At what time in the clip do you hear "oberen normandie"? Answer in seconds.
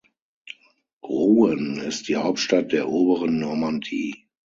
2.89-4.27